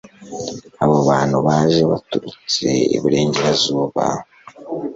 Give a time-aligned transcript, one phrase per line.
[0.83, 4.05] Abo bantu baje baturutse iburengerazuba